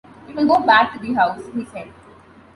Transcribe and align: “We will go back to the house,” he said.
“We 0.27 0.33
will 0.33 0.47
go 0.47 0.65
back 0.65 0.93
to 0.93 0.99
the 0.99 1.13
house,” 1.13 1.43
he 1.53 1.63
said. 1.63 1.93